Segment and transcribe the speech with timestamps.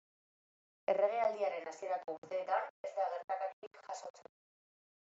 [0.93, 4.35] Erregealdiaren hasierako urteetan ez da gertakaririk jasotzen.